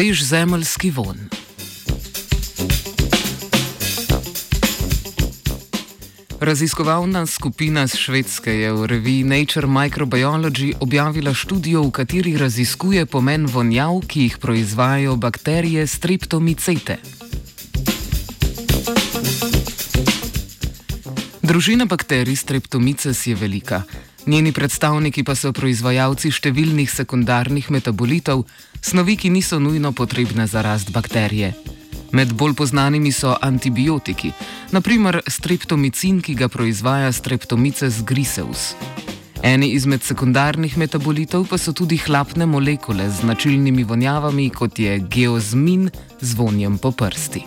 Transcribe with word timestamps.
Svež 0.00 0.22
zemljski 0.24 0.90
von. 0.90 1.16
Raziskovalna 6.40 7.26
skupina 7.26 7.86
z 7.86 7.96
Švedske 7.96 8.48
je 8.48 8.72
v 8.72 8.86
reviji 8.86 9.24
Nature 9.24 9.66
Microbiology 9.66 10.72
objavila 10.80 11.34
študijo, 11.34 11.82
v 11.82 11.90
kateri 11.90 12.32
raziskuje 12.40 13.04
pomen 13.06 13.44
vonjav, 13.44 14.00
ki 14.08 14.22
jih 14.22 14.38
proizvajajo 14.38 15.16
bakterije 15.16 15.84
streptomicete. 15.86 16.96
Družina 21.42 21.84
bakterij 21.84 22.36
streptomices 22.36 23.26
je 23.26 23.34
velika. 23.34 23.82
Njeni 24.26 24.52
predstavniki 24.52 25.24
pa 25.24 25.34
so 25.36 25.52
proizvajalci 25.52 26.32
številnih 26.32 26.88
sekundarnih 26.88 27.68
metabolitov, 27.68 28.46
snovi, 28.82 29.16
ki 29.16 29.30
niso 29.30 29.58
nujno 29.58 29.92
potrebne 29.92 30.46
za 30.46 30.62
rast 30.62 30.90
bakterije. 30.90 31.52
Med 32.12 32.32
bolj 32.32 32.54
znanimi 32.66 33.12
so 33.12 33.36
antibiotiki, 33.40 34.32
naprimer 34.72 35.20
streptomicin, 35.26 36.20
ki 36.20 36.34
ga 36.34 36.48
proizvaja 36.48 37.12
streptomices 37.12 38.02
griseus. 38.02 38.74
Eni 39.42 39.70
izmed 39.72 40.02
sekundarnih 40.02 40.76
metabolitov 40.78 41.46
pa 41.48 41.58
so 41.58 41.72
tudi 41.72 41.96
hlapne 41.96 42.46
molekule 42.46 43.08
z 43.10 43.20
značilnimi 43.20 43.84
vonjavami, 43.84 44.50
kot 44.50 44.78
je 44.78 44.98
geozmin 44.98 45.90
z 46.20 46.34
vonjem 46.34 46.78
po 46.78 46.92
prsti. 46.92 47.44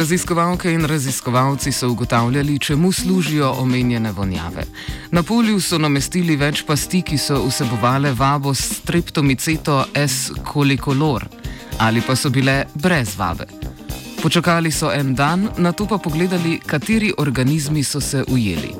Raziskovalke 0.00 0.72
in 0.72 0.84
raziskovalci 0.84 1.72
so 1.72 1.88
ugotavljali, 1.88 2.58
čemu 2.58 2.92
služijo 2.92 3.50
omenjene 3.58 4.12
vonjave. 4.12 4.64
Na 5.10 5.22
polju 5.22 5.60
so 5.60 5.78
namestili 5.78 6.36
več 6.36 6.62
pasti, 6.66 7.02
ki 7.02 7.18
so 7.18 7.42
vsebovale 7.44 8.12
vabo 8.16 8.54
streptomiceto 8.54 9.84
S. 9.94 10.32
colicolor 10.52 11.26
ali 11.78 12.00
pa 12.00 12.16
so 12.16 12.30
bile 12.30 12.64
brez 12.74 13.12
vabe. 13.18 13.44
Počakali 14.22 14.72
so 14.72 14.90
en 14.92 15.14
dan, 15.14 15.48
na 15.58 15.72
to 15.72 15.86
pa 15.86 15.98
pogledali, 15.98 16.60
kateri 16.66 17.12
organizmi 17.18 17.84
so 17.84 18.00
se 18.00 18.24
ujeli. 18.28 18.72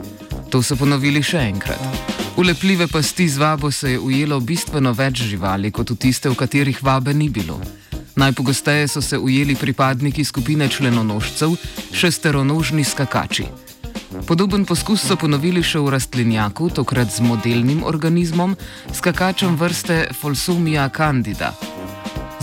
To 0.51 0.63
so 0.63 0.77
ponovili 0.77 1.23
še 1.23 1.39
enkrat. 1.39 1.85
V 2.37 2.47
lepljive 2.49 2.89
pasti 2.89 3.29
z 3.29 3.39
vabo 3.39 3.71
se 3.71 3.93
je 3.93 3.99
ujelo 3.99 4.41
bistveno 4.41 4.93
več 4.93 5.21
živali 5.23 5.71
kot 5.71 5.91
v 5.91 5.97
tiste, 5.97 6.31
v 6.31 6.35
katerih 6.35 6.83
vabe 6.83 7.15
ni 7.15 7.29
bilo. 7.29 7.61
Najpogosteje 8.21 8.89
so 8.89 9.01
se 9.03 9.19
ujeli 9.19 9.55
pripadniki 9.55 10.25
skupine 10.25 10.69
členonožcev, 10.69 11.51
šesteronožni 11.93 12.85
skakači. 12.85 13.45
Podoben 14.27 14.65
poskus 14.69 15.01
so 15.09 15.17
ponovili 15.17 15.63
še 15.65 15.81
v 15.81 15.95
rastlinjaku, 15.95 16.69
tokrat 16.69 17.09
z 17.09 17.25
modelnim 17.25 17.81
organizmom, 17.81 18.57
skakačem 18.93 19.57
vrste 19.57 20.11
Folsomia 20.21 20.89
candida. 20.93 21.55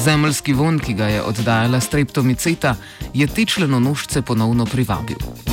Zemljski 0.01 0.57
von, 0.57 0.79
ki 0.79 0.97
ga 0.97 1.11
je 1.13 1.21
oddajala 1.21 1.81
streptomiceta, 1.81 2.73
je 3.13 3.27
te 3.27 3.45
členonožce 3.45 4.21
ponovno 4.21 4.65
privabil. 4.65 5.46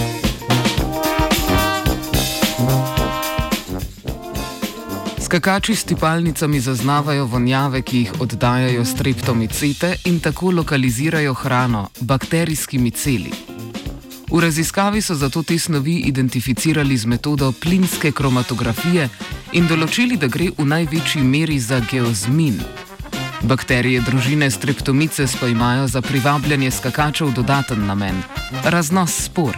Skakači 5.24 5.74
s 5.74 5.84
tipalnicami 5.84 6.60
zaznavajo 6.60 7.24
vonjave, 7.26 7.82
ki 7.82 7.98
jih 7.98 8.12
oddajajo 8.20 8.84
streptomicete 8.84 9.96
in 10.04 10.20
tako 10.20 10.50
lokalizirajo 10.50 11.34
hrano 11.34 11.88
bakterijski 12.00 12.78
miceli. 12.78 13.30
V 14.30 14.40
raziskavi 14.40 15.00
so 15.00 15.14
zato 15.14 15.42
te 15.42 15.58
snovi 15.58 15.94
identificirali 15.96 16.96
z 16.96 17.06
metodo 17.06 17.52
plinske 17.52 18.12
kromatografije 18.12 19.08
in 19.52 19.66
določili, 19.66 20.20
da 20.20 20.28
gre 20.28 20.50
v 20.58 20.66
največji 20.66 21.22
meri 21.22 21.58
za 21.58 21.80
geozmin. 21.90 22.60
Bakterije 23.42 24.00
družine 24.00 24.50
streptomice 24.50 25.24
pa 25.40 25.48
imajo 25.48 25.88
za 25.88 26.02
privabljanje 26.02 26.70
skakačev 26.70 27.32
dodaten 27.32 27.86
namen- 27.86 28.22
raznos 28.74 29.16
spor. 29.24 29.56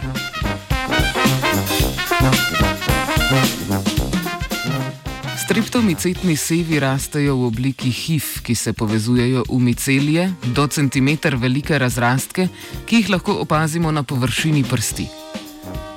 Streptomicetni 5.47 6.35
sevi 6.35 6.75
rastejo 6.75 7.37
v 7.39 7.45
obliki 7.47 7.87
hif, 7.87 8.41
ki 8.43 8.51
se 8.51 8.73
povezujejo 8.75 9.45
v 9.47 9.59
micelije, 9.63 10.25
do 10.51 10.67
centimeter 10.67 11.37
velike 11.39 11.77
razrastke, 11.79 12.49
ki 12.85 12.97
jih 12.99 13.09
lahko 13.09 13.37
opazimo 13.45 13.91
na 13.91 14.03
površini 14.03 14.65
prsti. 14.67 15.05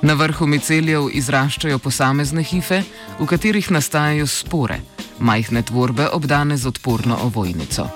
Na 0.07 0.15
vrhu 0.15 0.47
micelijev 0.47 1.09
izraščajo 1.11 1.81
posamezne 1.83 2.45
hife, 2.47 2.79
v 3.19 3.27
katerih 3.27 3.67
nastajajo 3.75 4.27
spore, 4.27 4.79
majhne 5.19 5.65
tvorbe 5.67 6.07
obdane 6.07 6.55
z 6.57 6.71
odporno 6.71 7.19
ovojnico. 7.27 7.89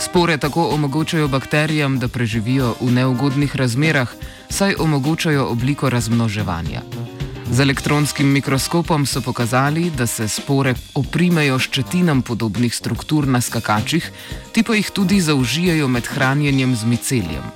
Spore 0.00 0.38
tako 0.38 0.70
omogočajo 0.72 1.28
bakterijam, 1.28 1.98
da 1.98 2.08
preživijo 2.08 2.72
v 2.80 2.94
neugodnih 2.96 3.56
razmerah, 3.56 4.08
saj 4.48 4.80
omogočajo 4.80 5.52
obliko 5.52 5.90
razmnoževanja. 5.92 7.07
Z 7.50 7.60
elektronskim 7.60 8.28
mikroskopom 8.32 9.06
so 9.06 9.20
pokazali, 9.20 9.90
da 9.90 10.06
se 10.06 10.28
spore 10.28 10.74
oprimejo 10.94 11.56
ščetinam 11.58 12.20
podobnih 12.22 12.74
struktur 12.74 13.26
na 13.26 13.40
skakačih, 13.40 14.04
ti 14.52 14.62
pa 14.62 14.76
jih 14.76 14.90
tudi 14.92 15.20
zaužijajo 15.20 15.88
med 15.88 16.06
hranjenjem 16.12 16.76
z 16.76 16.84
miceljem. 16.84 17.46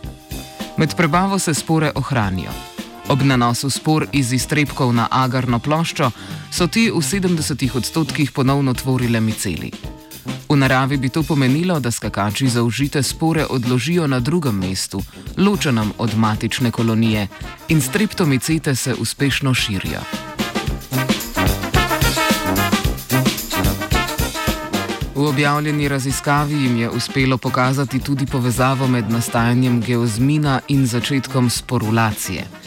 Med 0.81 0.97
prebavo 0.97 1.39
se 1.39 1.55
spore 1.55 1.93
ohranijo. 1.95 2.51
Ob 3.09 3.23
nanosu 3.23 3.71
spor 3.71 4.07
iz 4.13 4.33
iztrebkov 4.33 4.95
na 4.97 5.09
agarno 5.11 5.59
ploščo 5.59 6.11
so 6.51 6.67
ti 6.67 6.89
v 6.91 7.05
70 7.05 7.77
odstotkih 7.77 8.33
ponovno 8.33 8.75
tvorile 8.75 9.21
miceli. 9.21 9.73
V 10.53 10.57
naravi 10.57 10.97
bi 10.97 11.09
to 11.09 11.23
pomenilo, 11.23 11.81
da 11.81 11.91
skakači 11.91 12.49
zaužite 12.49 13.03
spore 13.03 13.47
odložijo 13.51 14.07
na 14.07 14.21
drugem 14.21 14.55
mestu, 14.55 15.03
ločenem 15.39 15.93
od 15.99 16.19
matične 16.19 16.71
kolonije, 16.71 17.29
in 17.69 17.81
streptomicete 17.81 18.75
se 18.75 18.95
uspešno 18.95 19.55
širijo. 19.55 20.01
V 25.15 25.25
objavljeni 25.25 25.89
raziskavi 25.89 26.55
jim 26.55 26.77
je 26.77 26.91
uspelo 26.91 27.39
pokazati 27.39 27.99
tudi 27.99 28.27
povezavo 28.27 28.87
med 28.87 29.11
nastajanjem 29.11 29.81
geozmina 29.81 30.61
in 30.69 30.87
začetkom 30.87 31.51
sporulacije. 31.51 32.62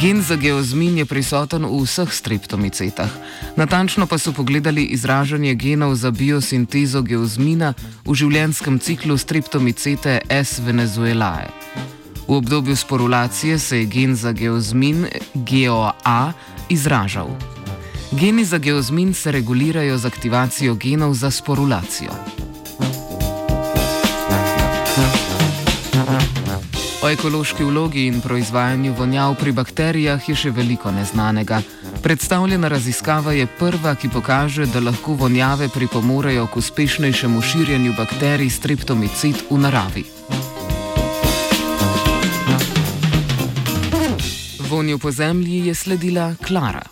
Gen 0.00 0.22
za 0.22 0.36
geozmin 0.36 0.96
je 0.96 1.04
prisoten 1.04 1.60
v 1.68 1.84
vseh 1.84 2.08
streptomicetah. 2.08 3.12
Natančno 3.52 4.08
pa 4.08 4.16
so 4.16 4.32
pogledali 4.32 4.96
izražanje 4.96 5.52
genov 5.54 5.92
za 5.94 6.08
biosintezo 6.08 7.04
geozmina 7.04 7.74
v 8.08 8.16
življenjskem 8.16 8.80
ciklu 8.80 9.20
streptomicete 9.20 10.24
S. 10.24 10.64
venezuelae. 10.64 11.52
V 12.24 12.32
obdobju 12.32 12.76
sporulacije 12.76 13.58
se 13.58 13.84
je 13.84 13.84
gen 13.84 14.16
za 14.16 14.32
geozmin 14.32 15.04
GOA 15.34 16.32
izražal. 16.72 17.28
Geni 18.16 18.44
za 18.44 18.56
geozmin 18.56 19.12
se 19.14 19.32
regulirajo 19.32 19.98
z 19.98 20.06
aktivacijo 20.06 20.74
genov 20.80 21.12
za 21.14 21.30
sporulacijo. 21.30 22.49
O 27.02 27.08
ekološki 27.08 27.64
vlogi 27.64 28.02
in 28.06 28.20
proizvajanju 28.20 28.92
vonjav 28.92 29.34
pri 29.40 29.52
bakterijah 29.56 30.28
je 30.28 30.34
še 30.36 30.50
veliko 30.52 30.90
neznanega. 30.92 31.62
Predstavljena 32.04 32.68
raziskava 32.68 33.32
je 33.32 33.46
prva, 33.46 33.94
ki 33.96 34.10
pokaže, 34.12 34.66
da 34.68 34.84
lahko 34.84 35.16
vonjave 35.16 35.70
pripomorejo 35.72 36.44
k 36.46 36.60
uspešnejšemu 36.60 37.40
širjenju 37.40 37.96
bakterij 37.96 38.52
streptomicid 38.52 39.46
v 39.48 39.58
naravi. 39.64 40.04
Vonju 44.68 44.98
po 44.98 45.10
zemlji 45.10 45.66
je 45.66 45.74
sledila 45.74 46.34
Klara. 46.44 46.89